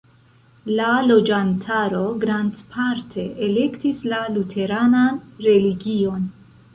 [0.77, 6.25] La loĝantaro grandparte elektis la luteranan religion.